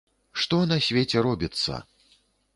[0.43, 1.81] Што на свеце робіцца!